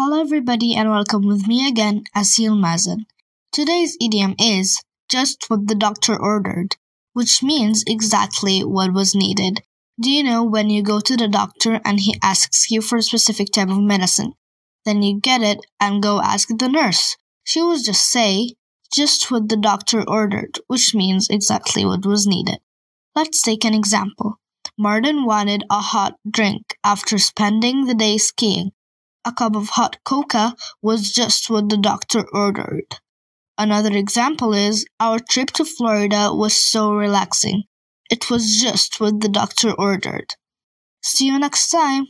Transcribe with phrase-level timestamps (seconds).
[0.00, 3.06] Hello, everybody, and welcome with me again, Asil Mazen.
[3.50, 6.76] Today's idiom is just what the doctor ordered,
[7.14, 9.60] which means exactly what was needed.
[10.00, 13.02] Do you know when you go to the doctor and he asks you for a
[13.02, 14.34] specific type of medicine?
[14.84, 17.16] Then you get it and go ask the nurse.
[17.42, 18.54] She will just say,
[18.92, 22.60] just what the doctor ordered, which means exactly what was needed.
[23.16, 24.36] Let's take an example.
[24.78, 28.70] Martin wanted a hot drink after spending the day skiing.
[29.28, 32.96] A cup of hot coca was just what the doctor ordered.
[33.58, 37.64] Another example is our trip to Florida was so relaxing.
[38.10, 40.34] It was just what the doctor ordered.
[41.02, 42.06] See you next time.